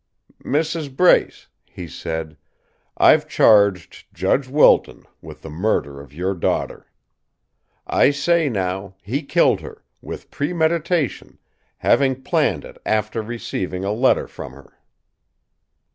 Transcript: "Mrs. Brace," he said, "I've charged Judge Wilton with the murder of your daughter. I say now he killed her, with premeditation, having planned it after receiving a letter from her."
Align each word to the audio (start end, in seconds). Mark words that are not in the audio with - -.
"Mrs. 0.43 0.95
Brace," 0.95 1.47
he 1.63 1.87
said, 1.87 2.35
"I've 2.97 3.27
charged 3.27 4.07
Judge 4.15 4.47
Wilton 4.47 5.03
with 5.21 5.43
the 5.43 5.49
murder 5.51 6.01
of 6.01 6.11
your 6.11 6.33
daughter. 6.33 6.87
I 7.85 8.09
say 8.09 8.49
now 8.49 8.95
he 9.03 9.21
killed 9.21 9.61
her, 9.61 9.83
with 10.01 10.31
premeditation, 10.31 11.37
having 11.77 12.23
planned 12.23 12.65
it 12.65 12.79
after 12.83 13.21
receiving 13.21 13.83
a 13.85 13.91
letter 13.93 14.27
from 14.27 14.53
her." 14.53 14.73